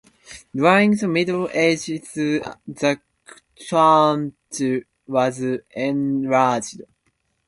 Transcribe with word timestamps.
During 0.55 0.95
the 0.95 1.07
Middle 1.07 1.47
Ages 1.53 2.11
the 2.13 3.01
church 3.55 4.81
was 5.05 5.43
enlarged. 5.75 6.81